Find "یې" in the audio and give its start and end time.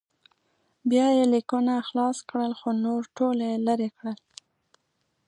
1.17-1.25, 3.47-3.53